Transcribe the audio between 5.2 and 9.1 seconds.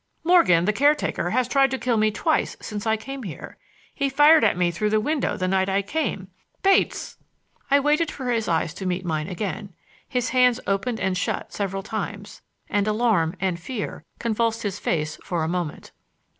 the night I came,—Bates!" I waited for his eyes to meet